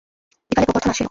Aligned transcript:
বিকালে 0.51 0.65
গোবর্ধন 0.67 0.89
আসিল। 0.89 0.99